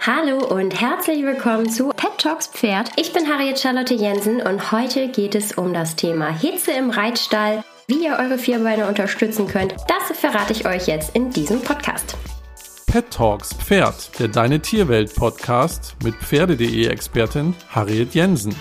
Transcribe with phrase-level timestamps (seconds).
[0.00, 2.90] Hallo und herzlich willkommen zu Pet Talks Pferd.
[2.96, 7.62] Ich bin Harriet Charlotte Jensen und heute geht es um das Thema Hitze im Reitstall,
[7.86, 9.74] wie ihr eure Vierbeine unterstützen könnt.
[9.86, 12.16] Das verrate ich euch jetzt in diesem Podcast.
[12.86, 18.54] Pet Talks Pferd, der Deine Tierwelt Podcast mit Pferde.de Expertin Harriet Jensen.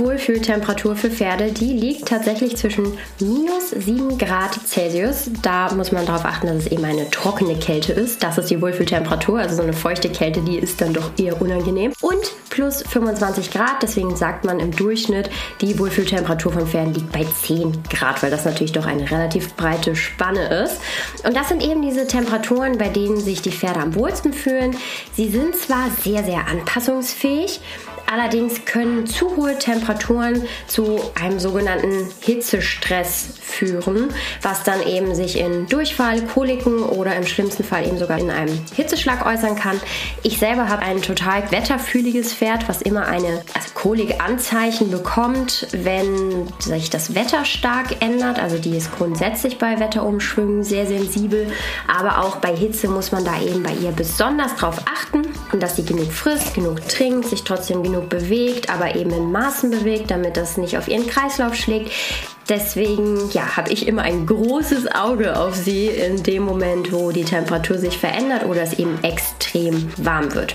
[0.00, 5.30] Wohlfühltemperatur für Pferde, die liegt tatsächlich zwischen minus 7 Grad Celsius.
[5.42, 8.22] Da muss man darauf achten, dass es eben eine trockene Kälte ist.
[8.22, 9.38] Das ist die Wohlfühltemperatur.
[9.38, 11.92] Also so eine feuchte Kälte, die ist dann doch eher unangenehm.
[12.00, 13.82] Und plus 25 Grad.
[13.82, 18.44] Deswegen sagt man im Durchschnitt, die Wohlfühltemperatur von Pferden liegt bei 10 Grad, weil das
[18.44, 20.80] natürlich doch eine relativ breite Spanne ist.
[21.24, 24.76] Und das sind eben diese Temperaturen, bei denen sich die Pferde am wohlsten fühlen.
[25.14, 27.60] Sie sind zwar sehr, sehr anpassungsfähig,
[28.12, 34.08] Allerdings können zu hohe Temperaturen zu einem sogenannten Hitzestress führen,
[34.42, 38.58] was dann eben sich in Durchfall, Koliken oder im schlimmsten Fall eben sogar in einem
[38.74, 39.80] Hitzeschlag äußern kann.
[40.24, 46.90] Ich selber habe ein total wetterfühliges Pferd, was immer eine also Kolikanzeichen bekommt, wenn sich
[46.90, 48.38] das Wetter stark ändert.
[48.38, 51.46] Also die ist grundsätzlich bei Wetterumschwüngen sehr sensibel,
[51.88, 55.22] aber auch bei Hitze muss man da eben bei ihr besonders darauf achten,
[55.58, 60.10] dass sie genug frisst, genug trinkt, sich trotzdem genug bewegt, aber eben in Maßen bewegt,
[60.10, 61.90] damit das nicht auf ihren Kreislauf schlägt.
[62.50, 67.24] Deswegen ja, habe ich immer ein großes Auge auf sie in dem Moment, wo die
[67.24, 70.54] Temperatur sich verändert oder es eben extrem warm wird.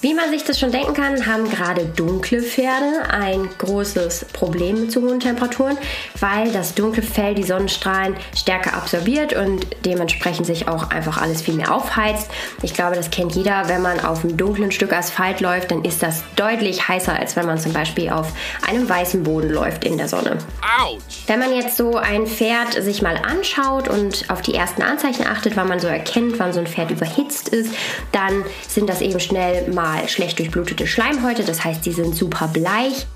[0.00, 4.92] Wie man sich das schon denken kann, haben gerade dunkle Pferde ein großes Problem mit
[4.92, 5.76] zu hohen Temperaturen,
[6.20, 11.54] weil das dunkle Fell die Sonnenstrahlen stärker absorbiert und dementsprechend sich auch einfach alles viel
[11.54, 12.30] mehr aufheizt.
[12.62, 16.00] Ich glaube, das kennt jeder, wenn man auf einem dunklen Stück Asphalt läuft, dann ist
[16.00, 18.32] das deutlich heißer, als wenn man zum Beispiel auf
[18.68, 20.38] einem weißen Boden läuft in der Sonne.
[20.80, 20.98] Ouch.
[21.26, 25.56] Wenn man jetzt so ein Pferd sich mal anschaut und auf die ersten Anzeichen achtet,
[25.56, 27.74] wann man so erkennt, wann so ein Pferd überhitzt ist,
[28.12, 32.48] dann sind das eben schnell mal mal schlecht durchblutete Schleimhäute, das heißt, die sind super
[32.48, 33.06] bleich.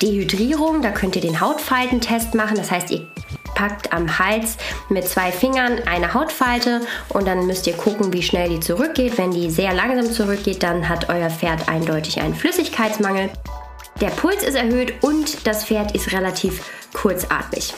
[0.00, 3.06] Dehydrierung, da könnt ihr den Hautfaltentest machen, das heißt, ihr
[3.54, 4.56] packt am Hals
[4.88, 9.18] mit zwei Fingern eine Hautfalte und dann müsst ihr gucken, wie schnell die zurückgeht.
[9.18, 13.28] Wenn die sehr langsam zurückgeht, dann hat euer Pferd eindeutig einen Flüssigkeitsmangel.
[14.00, 16.62] Der Puls ist erhöht und das Pferd ist relativ
[16.94, 17.74] kurzatmig.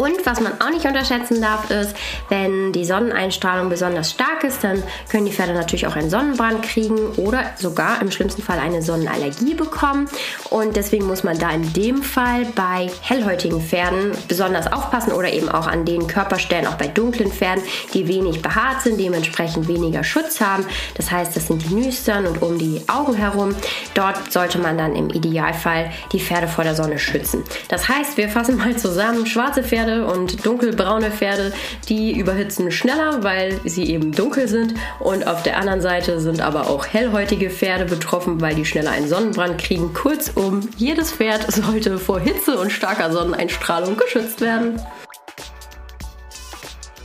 [0.00, 1.94] Und was man auch nicht unterschätzen darf, ist,
[2.30, 6.96] wenn die Sonneneinstrahlung besonders stark ist, dann können die Pferde natürlich auch einen Sonnenbrand kriegen
[7.18, 10.08] oder sogar im schlimmsten Fall eine Sonnenallergie bekommen.
[10.48, 15.50] Und deswegen muss man da in dem Fall bei hellhäutigen Pferden besonders aufpassen oder eben
[15.50, 17.62] auch an den Körperstellen, auch bei dunklen Pferden,
[17.92, 20.64] die wenig behaart sind, dementsprechend weniger Schutz haben.
[20.94, 23.54] Das heißt, das sind die Nüstern und um die Augen herum.
[23.92, 27.44] Dort sollte man dann im Idealfall die Pferde vor der Sonne schützen.
[27.68, 31.52] Das heißt, wir fassen mal zusammen, schwarze Pferde Pferde und dunkelbraune Pferde,
[31.88, 34.74] die überhitzen schneller, weil sie eben dunkel sind.
[34.98, 39.08] Und auf der anderen Seite sind aber auch hellhäutige Pferde betroffen, weil die schneller einen
[39.08, 39.92] Sonnenbrand kriegen.
[39.92, 44.80] Kurzum, jedes Pferd sollte vor Hitze und starker Sonneneinstrahlung geschützt werden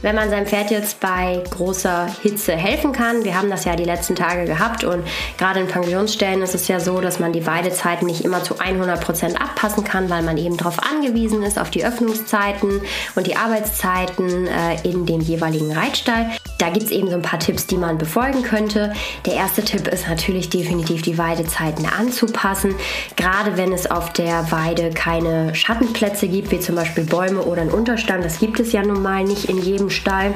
[0.06, 3.24] wenn man seinem Pferd jetzt bei großer Hitze helfen kann.
[3.24, 5.04] Wir haben das ja die letzten Tage gehabt und
[5.40, 9.04] gerade in Pensionsstellen ist es ja so, dass man die Weidezeiten nicht immer zu 100
[9.04, 12.82] Prozent abpassen kann, weil man eben darauf angewiesen ist, auf die Öffnungszeiten
[13.16, 16.30] und die Arbeitszeiten äh, in dem jeweiligen Reitstall.
[16.58, 18.94] Da gibt es eben so ein paar Tipps, die man befolgen könnte.
[19.26, 22.76] Der erste Tipp ist natürlich definitiv die Weidezeiten anzupassen.
[23.16, 27.72] Gerade wenn es auf der Weide keine Schattenplätze gibt, wie zum Beispiel Bäume oder einen
[27.72, 28.24] Unterstand.
[28.24, 30.34] Das gibt es ja nun mal nicht in jedem Stall.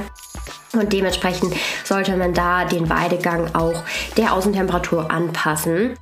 [0.74, 3.84] Und dementsprechend sollte man da den Weidegang auch
[4.18, 5.98] der Außentemperatur anpassen.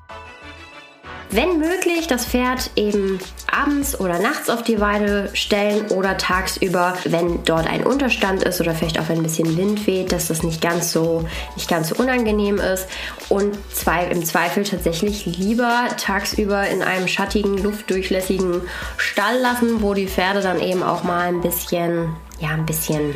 [1.29, 3.19] Wenn möglich, das Pferd eben
[3.57, 8.73] abends oder nachts auf die Weide stellen oder tagsüber, wenn dort ein Unterstand ist oder
[8.73, 11.95] vielleicht auch wenn ein bisschen Wind weht, dass das nicht ganz so, nicht ganz so
[11.95, 12.87] unangenehm ist.
[13.29, 18.61] Und zwei, im Zweifel tatsächlich lieber tagsüber in einem schattigen, luftdurchlässigen
[18.97, 23.15] Stall lassen, wo die Pferde dann eben auch mal ein bisschen, ja, ein bisschen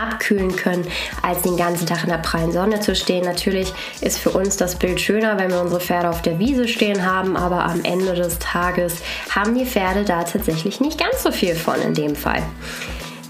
[0.00, 0.86] abkühlen können,
[1.22, 3.24] als den ganzen Tag in der prallen Sonne zu stehen.
[3.24, 7.04] Natürlich ist für uns das Bild schöner, wenn wir unsere Pferde auf der Wiese stehen
[7.04, 8.96] haben, aber am Ende des Tages
[9.30, 12.42] haben die Pferde da tatsächlich nicht ganz so viel von in dem Fall.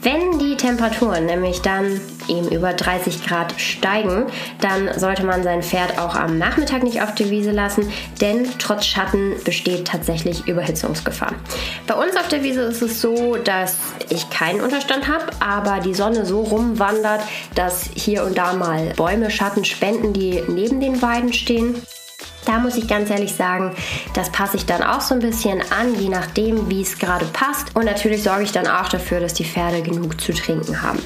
[0.03, 4.27] Wenn die Temperaturen nämlich dann eben über 30 Grad steigen,
[4.61, 7.89] dann sollte man sein Pferd auch am Nachmittag nicht auf die Wiese lassen,
[8.21, 11.35] denn trotz Schatten besteht tatsächlich Überhitzungsgefahr.
[11.87, 13.79] Bei uns auf der Wiese ist es so, dass
[14.09, 17.21] ich keinen Unterstand habe, aber die Sonne so rumwandert,
[17.55, 21.77] dass hier und da mal Bäume Schatten spenden, die neben den Weiden stehen.
[22.53, 23.75] Da muss ich ganz ehrlich sagen,
[24.13, 27.75] das passe ich dann auch so ein bisschen an, je nachdem, wie es gerade passt.
[27.75, 30.99] Und natürlich sorge ich dann auch dafür, dass die Pferde genug zu trinken haben.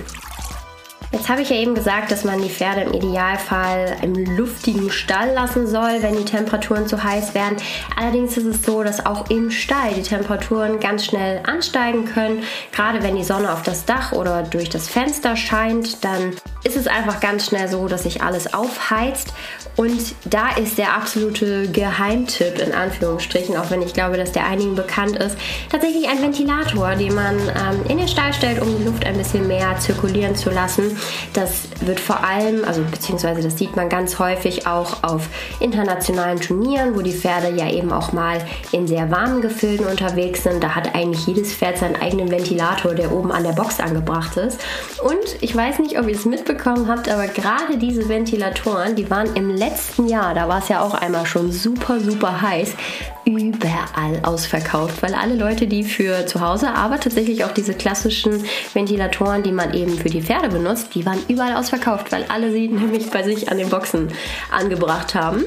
[1.13, 5.35] Jetzt habe ich ja eben gesagt, dass man die Pferde im Idealfall im luftigen Stall
[5.35, 7.59] lassen soll, wenn die Temperaturen zu heiß werden.
[7.97, 12.43] Allerdings ist es so, dass auch im Stall die Temperaturen ganz schnell ansteigen können.
[12.73, 16.33] Gerade wenn die Sonne auf das Dach oder durch das Fenster scheint, dann
[16.67, 19.33] ist es einfach ganz schnell so, dass sich alles aufheizt.
[19.77, 24.75] Und da ist der absolute Geheimtipp in Anführungsstrichen, auch wenn ich glaube, dass der einigen
[24.75, 25.37] bekannt ist,
[25.71, 29.47] tatsächlich ein Ventilator, den man ähm, in den Stall stellt, um die Luft ein bisschen
[29.47, 30.99] mehr zirkulieren zu lassen.
[31.35, 35.29] Das wird vor allem, also beziehungsweise das sieht man ganz häufig auch auf
[35.61, 38.39] internationalen Turnieren, wo die Pferde ja eben auch mal
[38.73, 40.63] in sehr warmen Gefilden unterwegs sind.
[40.63, 44.61] Da hat eigentlich jedes Pferd seinen eigenen Ventilator, der oben an der Box angebracht ist.
[45.03, 49.35] Und ich weiß nicht, ob ihr es mitbekommen habt, aber gerade diese Ventilatoren, die waren
[49.35, 52.75] im letzten Jahr, da war es ja auch einmal schon super, super heiß,
[53.67, 59.43] überall ausverkauft, weil alle Leute, die für zu Hause, aber tatsächlich auch diese klassischen Ventilatoren,
[59.43, 63.11] die man eben für die Pferde benutzt, die waren überall ausverkauft, weil alle sie nämlich
[63.11, 64.09] bei sich an den Boxen
[64.51, 65.45] angebracht haben.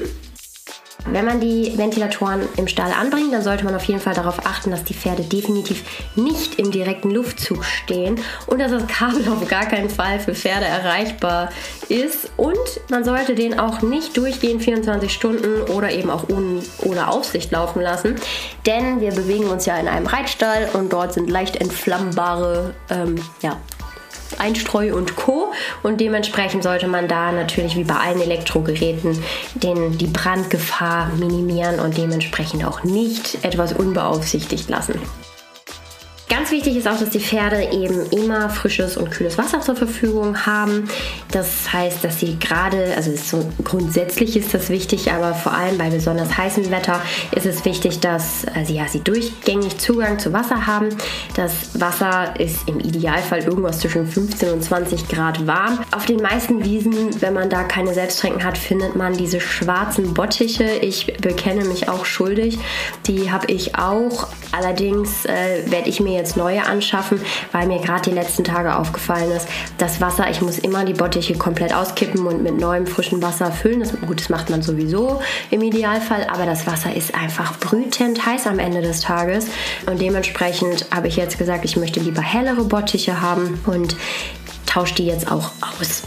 [1.06, 4.70] Wenn man die Ventilatoren im Stall anbringt, dann sollte man auf jeden Fall darauf achten,
[4.70, 5.82] dass die Pferde definitiv
[6.14, 10.66] nicht im direkten Luftzug stehen und dass das Kabel auf gar keinen Fall für Pferde
[10.66, 11.50] erreichbar
[11.88, 12.30] ist.
[12.36, 12.58] Und
[12.90, 16.60] man sollte den auch nicht durchgehend 24 Stunden oder eben auch ohne,
[17.00, 18.16] Aufsicht laufen lassen,
[18.66, 23.56] denn wir bewegen uns ja in einem Reitstall und dort sind leicht entflammbare ähm, ja,
[24.38, 25.52] Einstreu und Co.
[25.82, 29.22] Und dementsprechend sollte man da natürlich wie bei allen Elektrogeräten
[29.54, 35.00] den, die Brandgefahr minimieren und dementsprechend auch nicht etwas unbeaufsichtigt lassen.
[36.30, 40.46] Ganz wichtig ist auch, dass die Pferde eben immer frisches und kühles Wasser zur Verfügung
[40.46, 40.88] haben.
[41.32, 45.90] Das heißt, dass sie gerade, also so grundsätzlich ist das wichtig, aber vor allem bei
[45.90, 47.02] besonders heißem Wetter
[47.34, 50.90] ist es wichtig, dass also ja, sie durchgängig Zugang zu Wasser haben.
[51.34, 55.80] Das Wasser ist im Idealfall irgendwas zwischen 15 und 20 Grad warm.
[55.90, 60.64] Auf den meisten Wiesen, wenn man da keine Selbsttränken hat, findet man diese schwarzen Bottiche.
[60.80, 62.56] Ich bekenne mich auch schuldig.
[63.08, 64.28] Die habe ich auch.
[64.52, 67.20] Allerdings äh, werde ich mir jetzt neue anschaffen,
[67.52, 71.34] weil mir gerade die letzten Tage aufgefallen ist, das Wasser, ich muss immer die Bottiche
[71.36, 73.80] komplett auskippen und mit neuem frischen Wasser füllen.
[73.80, 75.20] Das, gut, das macht man sowieso
[75.50, 79.46] im Idealfall, aber das Wasser ist einfach brütend heiß am Ende des Tages
[79.86, 83.96] und dementsprechend habe ich jetzt gesagt, ich möchte lieber hellere Bottiche haben und
[84.66, 86.02] tausche die jetzt auch aus.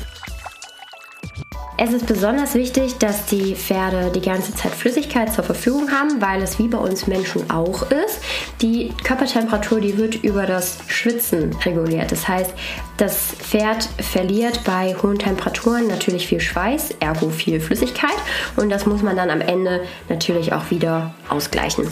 [1.76, 6.42] Es ist besonders wichtig, dass die Pferde die ganze Zeit Flüssigkeit zur Verfügung haben, weil
[6.44, 8.20] es wie bei uns Menschen auch ist.
[8.62, 12.12] Die Körpertemperatur, die wird über das Schwitzen reguliert.
[12.12, 12.54] Das heißt,
[12.98, 18.18] das Pferd verliert bei hohen Temperaturen natürlich viel Schweiß, ergo viel Flüssigkeit
[18.56, 21.88] und das muss man dann am Ende natürlich auch wieder ausgleichen.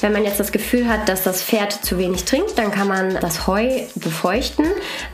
[0.00, 3.18] Wenn man jetzt das Gefühl hat, dass das Pferd zu wenig trinkt, dann kann man
[3.20, 4.64] das Heu befeuchten.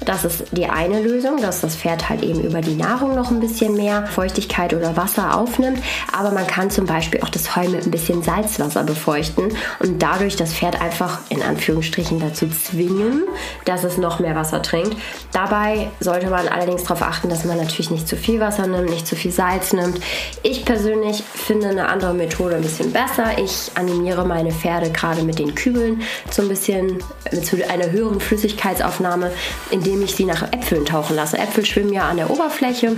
[0.05, 3.41] Das ist die eine Lösung, dass das Pferd halt eben über die Nahrung noch ein
[3.41, 5.83] bisschen mehr Feuchtigkeit oder Wasser aufnimmt.
[6.17, 9.49] Aber man kann zum Beispiel auch das Heu mit ein bisschen Salzwasser befeuchten
[9.81, 13.25] und dadurch das Pferd einfach in Anführungsstrichen dazu zwingen,
[13.65, 14.97] dass es noch mehr Wasser trinkt.
[15.33, 19.09] Dabei sollte man allerdings darauf achten, dass man natürlich nicht zu viel Wasser nimmt, nicht
[19.09, 19.99] zu viel Salz nimmt.
[20.45, 23.37] Ich persönlich finde eine andere Methode ein bisschen besser.
[23.39, 27.91] Ich animiere meine Pferde Pferde gerade mit den Kübeln so ein bisschen äh, zu einer
[27.91, 29.33] höheren Flüssigkeitsaufnahme,
[29.71, 31.39] indem ich sie nach Äpfeln tauchen lasse.
[31.39, 32.97] Äpfel schwimmen ja an der Oberfläche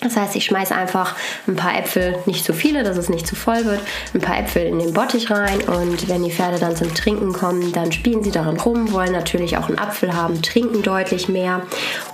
[0.00, 1.16] das heißt, ich schmeiße einfach
[1.46, 3.80] ein paar Äpfel, nicht zu viele, dass es nicht zu voll wird,
[4.12, 7.72] ein paar Äpfel in den Bottich rein und wenn die Pferde dann zum Trinken kommen,
[7.72, 11.62] dann spielen sie darin rum, wollen natürlich auch einen Apfel haben, trinken deutlich mehr.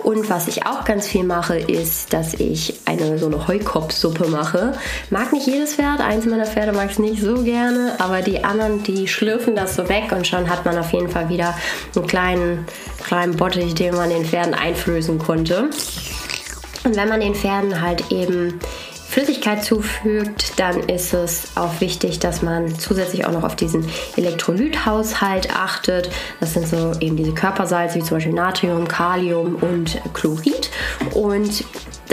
[0.01, 4.77] Und was ich auch ganz viel mache, ist, dass ich eine so eine Heukopfsuppe mache.
[5.09, 8.83] Mag nicht jedes Pferd, eins meiner Pferde mag es nicht so gerne, aber die anderen,
[8.83, 11.53] die schlürfen das so weg und schon hat man auf jeden Fall wieder
[11.95, 12.65] einen kleinen,
[13.03, 15.69] kleinen Bottich, den man den Pferden einflößen konnte.
[16.83, 18.59] Und wenn man den Pferden halt eben
[19.13, 23.87] Flüssigkeit zufügt, dann ist es auch wichtig, dass man zusätzlich auch noch auf diesen
[24.17, 26.09] Elektrolythaushalt achtet.
[26.39, 30.71] Das sind so eben diese Körpersalze wie zum Beispiel Natrium, Kalium und Chlorid.
[31.13, 31.63] Und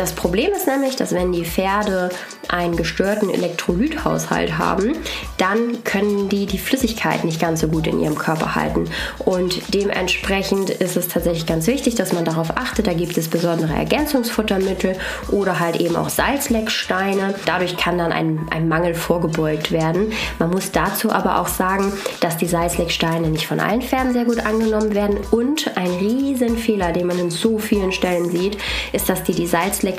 [0.00, 2.09] das Problem ist nämlich, dass wenn die Pferde
[2.49, 4.95] einen gestörten Elektrolythaushalt haben,
[5.37, 8.88] dann können die die Flüssigkeit nicht ganz so gut in ihrem Körper halten.
[9.19, 12.87] Und dementsprechend ist es tatsächlich ganz wichtig, dass man darauf achtet.
[12.87, 14.97] Da gibt es besondere Ergänzungsfuttermittel
[15.28, 17.35] oder halt eben auch Salzlecksteine.
[17.45, 20.14] Dadurch kann dann ein, ein Mangel vorgebeugt werden.
[20.38, 24.40] Man muss dazu aber auch sagen, dass die Salzlecksteine nicht von allen Pferden sehr gut
[24.40, 25.19] angenommen werden.
[25.30, 28.57] Und ein Riesenfehler, den man in so vielen Stellen sieht,
[28.95, 29.89] ist, dass die die Salzlecksteine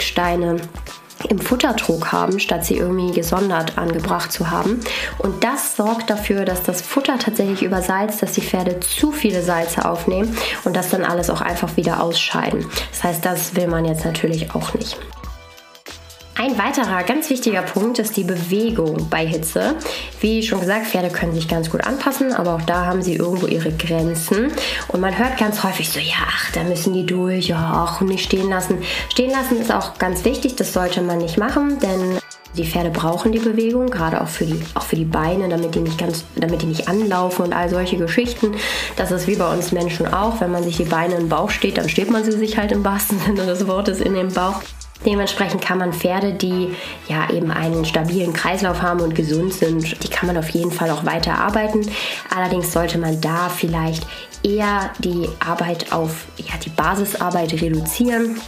[1.29, 4.81] im Futtertrog haben, statt sie irgendwie gesondert angebracht zu haben.
[5.19, 9.85] Und das sorgt dafür, dass das Futter tatsächlich übersalzt, dass die Pferde zu viele Salze
[9.85, 12.65] aufnehmen und das dann alles auch einfach wieder ausscheiden.
[12.91, 14.97] Das heißt, das will man jetzt natürlich auch nicht.
[16.41, 19.75] Ein weiterer ganz wichtiger Punkt ist die Bewegung bei Hitze.
[20.21, 23.45] Wie schon gesagt, Pferde können sich ganz gut anpassen, aber auch da haben sie irgendwo
[23.45, 24.51] ihre Grenzen.
[24.87, 28.25] Und man hört ganz häufig so, ja, ach, da müssen die durch, ja, ach, nicht
[28.25, 28.79] stehen lassen.
[29.09, 32.17] Stehen lassen ist auch ganz wichtig, das sollte man nicht machen, denn
[32.57, 35.81] die Pferde brauchen die Bewegung, gerade auch für die, auch für die Beine, damit die
[35.81, 38.55] nicht ganz, damit die nicht anlaufen und all solche Geschichten.
[38.95, 40.41] Das ist wie bei uns Menschen auch.
[40.41, 42.83] Wenn man sich die Beine im Bauch steht, dann steht man sie sich halt im
[42.83, 44.59] wahrsten Sinne des Wortes in den Bauch.
[45.05, 46.75] Dementsprechend kann man Pferde, die
[47.07, 50.91] ja eben einen stabilen Kreislauf haben und gesund sind, die kann man auf jeden Fall
[50.91, 51.81] auch weiter arbeiten.
[52.35, 54.05] Allerdings sollte man da vielleicht
[54.43, 58.39] eher die Arbeit auf ja, die Basisarbeit reduzieren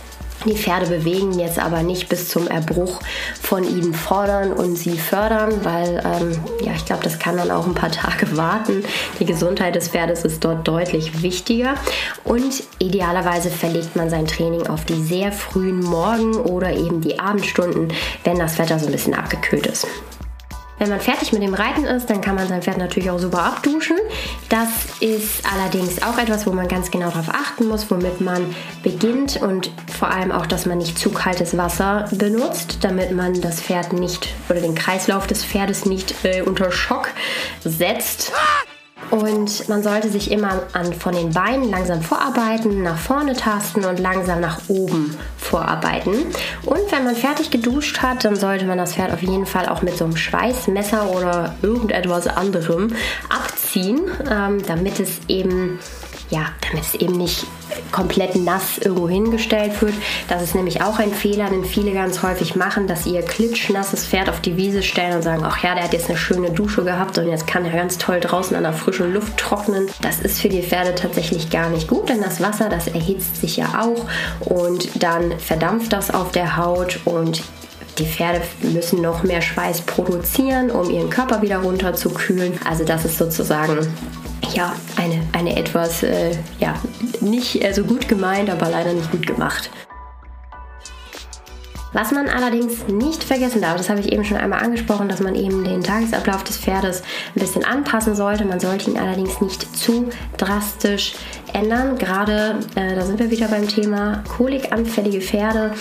[0.49, 2.99] die Pferde bewegen, jetzt aber nicht bis zum Erbruch
[3.41, 7.65] von ihnen fordern und sie fördern, weil ähm, ja, ich glaube, das kann dann auch
[7.65, 8.83] ein paar Tage warten.
[9.19, 11.75] Die Gesundheit des Pferdes ist dort deutlich wichtiger
[12.23, 17.93] und idealerweise verlegt man sein Training auf die sehr frühen Morgen oder eben die Abendstunden,
[18.23, 19.87] wenn das Wetter so ein bisschen abgekühlt ist.
[20.83, 23.41] Wenn man fertig mit dem Reiten ist, dann kann man sein Pferd natürlich auch super
[23.41, 23.95] abduschen.
[24.49, 24.67] Das
[24.99, 29.71] ist allerdings auch etwas, wo man ganz genau darauf achten muss, womit man beginnt und
[29.97, 34.33] vor allem auch, dass man nicht zu kaltes Wasser benutzt, damit man das Pferd nicht
[34.49, 37.11] oder den Kreislauf des Pferdes nicht äh, unter Schock
[37.63, 38.33] setzt.
[39.11, 43.99] Und man sollte sich immer an, von den Beinen langsam vorarbeiten, nach vorne tasten und
[43.99, 46.13] langsam nach oben vorarbeiten.
[46.65, 49.81] Und wenn man fertig geduscht hat, dann sollte man das Pferd auf jeden Fall auch
[49.81, 52.93] mit so einem Schweißmesser oder irgendetwas anderem
[53.29, 55.79] abziehen, ähm, damit es eben
[56.33, 57.45] ja, damit es eben nicht
[57.91, 59.93] komplett nass irgendwo hingestellt wird.
[60.27, 64.29] Das ist nämlich auch ein Fehler, den viele ganz häufig machen, dass ihr klitschnasses Pferd
[64.29, 67.19] auf die Wiese stellen und sagen, ach ja, der hat jetzt eine schöne Dusche gehabt
[67.19, 69.87] und jetzt kann er ganz toll draußen an der frischen Luft trocknen.
[70.01, 73.57] Das ist für die Pferde tatsächlich gar nicht gut, denn das Wasser, das erhitzt sich
[73.57, 74.05] ja auch
[74.39, 77.43] und dann verdampft das auf der Haut und
[77.99, 82.59] die Pferde müssen noch mehr Schweiß produzieren, um ihren Körper wieder runterzukühlen.
[82.67, 83.87] Also das ist sozusagen
[84.53, 86.75] ja, eine, eine etwas, äh, ja,
[87.21, 89.69] nicht äh, so gut gemeint, aber leider nicht gut gemacht.
[91.93, 95.35] Was man allerdings nicht vergessen darf, das habe ich eben schon einmal angesprochen, dass man
[95.35, 97.03] eben den Tagesablauf des Pferdes
[97.35, 98.45] ein bisschen anpassen sollte.
[98.45, 101.13] Man sollte ihn allerdings nicht zu drastisch
[101.53, 101.97] ändern.
[101.97, 105.71] Gerade, äh, da sind wir wieder beim Thema kolikanfällige Pferde,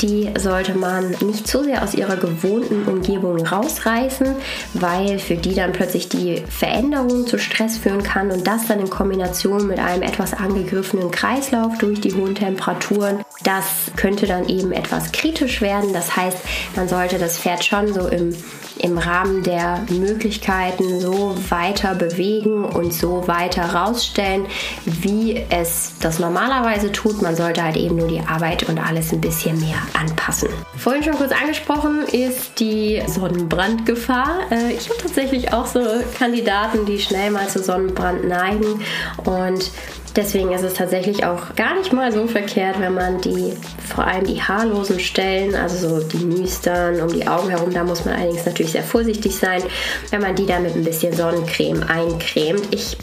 [0.00, 4.28] die sollte man nicht zu sehr aus ihrer gewohnten Umgebung rausreißen,
[4.74, 8.90] weil für die dann plötzlich die Veränderung zu Stress führen kann und das dann in
[8.90, 13.64] Kombination mit einem etwas angegriffenen Kreislauf durch die hohen Temperaturen, das
[13.96, 15.92] könnte dann eben etwas kritisch werden.
[15.92, 16.38] Das heißt,
[16.76, 18.34] man sollte das Pferd schon so im,
[18.78, 24.46] im Rahmen der Möglichkeiten so weiter bewegen und so weiter rausstellen,
[24.84, 27.22] wie es das normalerweise tut.
[27.22, 30.48] Man sollte halt eben nur die Arbeit und alles ein bisschen mehr anpassen.
[30.76, 34.50] Vorhin schon kurz angesprochen ist die Sonnenbrandgefahr.
[34.50, 35.80] Äh, ich habe tatsächlich auch so
[36.18, 38.80] Kandidaten, die schnell mal zu Sonnenbrand neigen
[39.24, 39.70] und
[40.16, 43.52] Deswegen ist es tatsächlich auch gar nicht mal so verkehrt, wenn man die,
[43.86, 48.04] vor allem die haarlosen Stellen, also so die Nüstern um die Augen herum, da muss
[48.04, 49.62] man allerdings natürlich sehr vorsichtig sein,
[50.10, 52.62] wenn man die da mit ein bisschen Sonnencreme eincremt.
[52.74, 52.96] Ich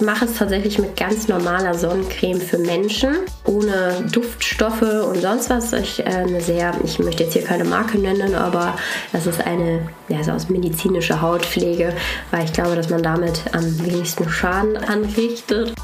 [0.00, 5.72] mache es tatsächlich mit ganz normaler Sonnencreme für Menschen, ohne Duftstoffe und sonst was.
[5.72, 8.76] Ich, äh, sehr, ich möchte jetzt hier keine Marke nennen, aber
[9.12, 11.92] das ist eine ja, so aus medizinischer Hautpflege,
[12.30, 15.74] weil ich glaube, dass man damit am wenigsten Schaden anrichtet.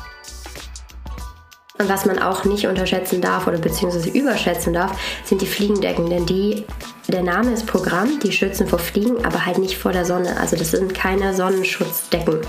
[1.79, 6.09] Und was man auch nicht unterschätzen darf oder beziehungsweise überschätzen darf, sind die Fliegendecken.
[6.09, 6.65] Denn die,
[7.09, 10.39] der Name ist Programm, die schützen vor Fliegen, aber halt nicht vor der Sonne.
[10.41, 12.41] Also das sind keine Sonnenschutzdecken.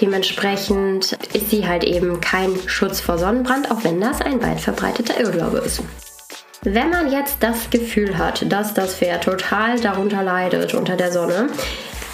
[0.00, 5.18] Dementsprechend ist sie halt eben kein Schutz vor Sonnenbrand, auch wenn das ein weit verbreiteter
[5.18, 5.80] Irrglaube ist.
[6.62, 11.48] Wenn man jetzt das Gefühl hat, dass das Pferd total darunter leidet unter der Sonne,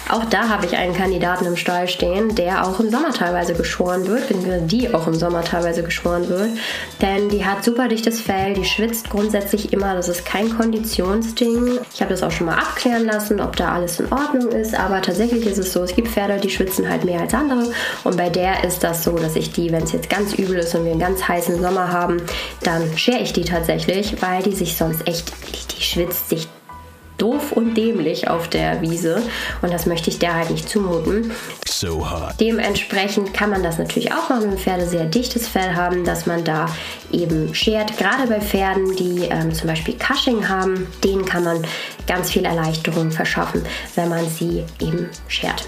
[0.09, 4.05] auch da habe ich einen Kandidaten im Stall stehen, der auch im Sommer teilweise geschoren
[4.07, 4.23] wird,
[4.71, 6.49] die auch im Sommer teilweise geschoren wird.
[7.01, 9.95] Denn die hat super dichtes Fell, die schwitzt grundsätzlich immer.
[9.95, 11.79] Das ist kein Konditionsding.
[11.93, 14.77] Ich habe das auch schon mal abklären lassen, ob da alles in Ordnung ist.
[14.77, 17.71] Aber tatsächlich ist es so, es gibt Pferde, die schwitzen halt mehr als andere.
[18.03, 20.75] Und bei der ist das so, dass ich die, wenn es jetzt ganz übel ist
[20.75, 22.21] und wir einen ganz heißen Sommer haben,
[22.63, 26.47] dann schere ich die tatsächlich, weil die sich sonst echt, die, die schwitzt sich
[27.17, 29.21] doof und dämlich auf der Wiese
[29.61, 31.31] und das möchte ich der halt nicht zumuten.
[31.65, 32.35] so hot.
[32.39, 36.43] Dementsprechend kann man das natürlich auch machen, wenn Pferde sehr dichtes Fell haben, dass man
[36.43, 36.67] da
[37.11, 37.97] eben schert.
[37.97, 41.65] Gerade bei Pferden, die ähm, zum Beispiel Cushing haben, denen kann man
[42.07, 43.63] ganz viel Erleichterung verschaffen,
[43.95, 45.67] wenn man sie eben schert.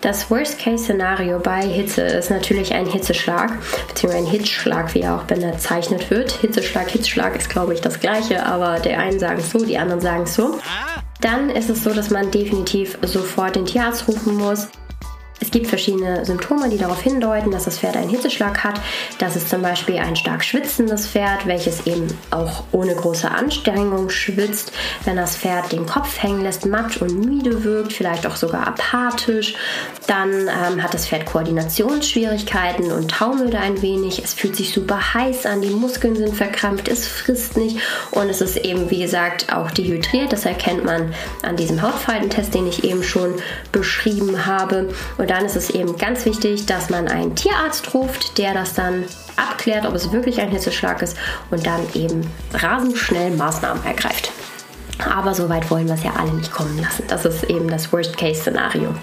[0.00, 3.52] Das Worst-Case-Szenario bei Hitze ist natürlich ein Hitzeschlag,
[3.86, 6.32] beziehungsweise ein Hitzschlag, wie er auch bezeichnet wird.
[6.32, 10.00] Hitzeschlag, Hitzschlag ist, glaube ich, das gleiche, aber der einen sagen es so, die anderen
[10.00, 10.58] sagen es so.
[11.20, 14.68] Dann ist es so, dass man definitiv sofort den Tierarzt rufen muss.
[15.50, 18.80] Es gibt verschiedene Symptome, die darauf hindeuten, dass das Pferd einen Hitzeschlag hat.
[19.18, 24.70] Das ist zum Beispiel ein stark schwitzendes Pferd, welches eben auch ohne große Anstrengung schwitzt.
[25.04, 29.56] Wenn das Pferd den Kopf hängen lässt, matt und müde wirkt, vielleicht auch sogar apathisch.
[30.06, 34.22] Dann ähm, hat das Pferd Koordinationsschwierigkeiten und taumelt ein wenig.
[34.22, 37.78] Es fühlt sich super heiß an, die Muskeln sind verkrampft, es frisst nicht
[38.12, 40.32] und es ist eben, wie gesagt, auch dehydriert.
[40.32, 43.34] Das erkennt man an diesem Hautfaltentest, den ich eben schon
[43.72, 44.90] beschrieben habe.
[45.18, 49.04] Und dann ist es eben ganz wichtig, dass man einen Tierarzt ruft, der das dann
[49.36, 51.16] abklärt, ob es wirklich ein Hitzeschlag ist
[51.50, 54.32] und dann eben rasend schnell Maßnahmen ergreift.
[55.08, 57.04] Aber so weit wollen wir es ja alle nicht kommen lassen.
[57.08, 58.94] Das ist eben das Worst-Case-Szenario.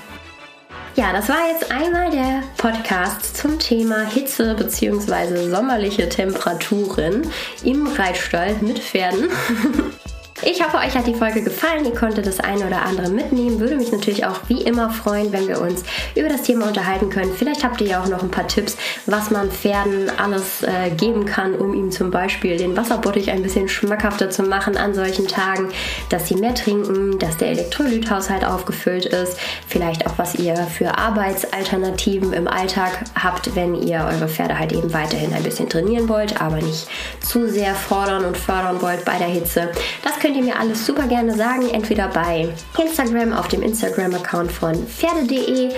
[0.95, 5.49] Ja, das war jetzt einmal der Podcast zum Thema Hitze bzw.
[5.49, 7.31] sommerliche Temperaturen
[7.63, 9.29] im Reitstall mit Pferden.
[10.49, 11.83] Ich hoffe, euch hat die Folge gefallen.
[11.83, 13.59] Ihr konntet das eine oder andere mitnehmen.
[13.59, 15.83] Würde mich natürlich auch wie immer freuen, wenn wir uns
[16.15, 17.33] über das Thema unterhalten können.
[17.35, 18.77] Vielleicht habt ihr ja auch noch ein paar Tipps,
[19.07, 23.67] was man Pferden alles äh, geben kann, um ihm zum Beispiel den Wasserbottich ein bisschen
[23.67, 25.67] schmackhafter zu machen an solchen Tagen,
[26.07, 29.37] dass sie mehr trinken, dass der Elektrolythaushalt aufgefüllt ist.
[29.67, 34.93] Vielleicht auch, was ihr für Arbeitsalternativen im Alltag habt, wenn ihr eure Pferde halt eben
[34.93, 36.87] weiterhin ein bisschen trainieren wollt, aber nicht
[37.19, 39.71] zu sehr fordern und fördern wollt bei der Hitze.
[40.05, 42.47] Das könnt ihr mir alles super gerne sagen, entweder bei
[42.79, 45.71] Instagram auf dem Instagram-Account von Pferde.de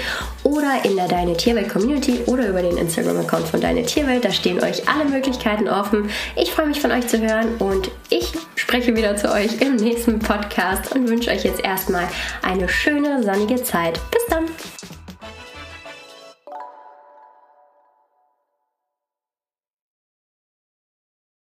[0.44, 4.26] oder in der Deine Tierwelt Community oder über den Instagram-Account von Deine Tierwelt.
[4.26, 6.10] Da stehen euch alle Möglichkeiten offen.
[6.36, 10.20] Ich freue mich von euch zu hören und ich spreche wieder zu euch im nächsten
[10.20, 12.08] Podcast und wünsche euch jetzt erstmal
[12.42, 14.00] eine schöne sonnige Zeit.
[14.12, 14.99] Bis dann!